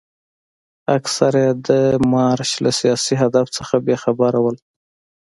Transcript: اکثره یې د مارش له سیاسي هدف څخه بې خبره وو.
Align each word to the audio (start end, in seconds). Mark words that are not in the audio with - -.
اکثره 0.97 1.39
یې 1.45 1.53
د 1.67 1.69
مارش 2.13 2.51
له 2.63 2.71
سیاسي 2.79 3.13
هدف 3.23 3.47
څخه 3.57 3.75
بې 3.85 3.95
خبره 4.03 4.37
وو. 4.43 4.51